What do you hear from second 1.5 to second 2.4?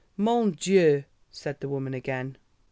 the woman again.